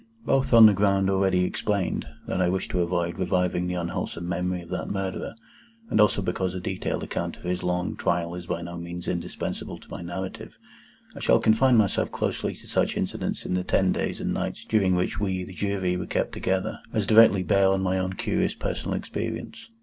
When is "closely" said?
12.11-12.55